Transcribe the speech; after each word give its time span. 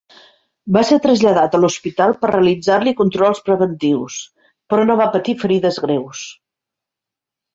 Va 0.77 0.81
ser 0.89 0.95
traslladat 1.01 1.57
a 1.57 1.59
l'hospital 1.59 2.13
per 2.23 2.31
realitzar-li 2.31 2.93
controls 3.03 3.43
preventius, 3.49 4.17
però 4.73 4.87
no 4.89 4.95
va 5.03 5.09
patir 5.17 5.39
ferides 5.45 5.81
greus. 5.87 6.25